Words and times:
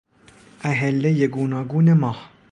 اهلهی 0.63 1.27
گوناگون 1.27 1.93
ماه 1.93 2.29